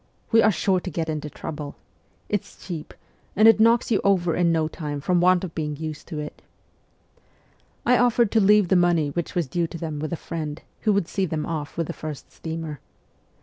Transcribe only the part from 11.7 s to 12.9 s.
with the first steamer.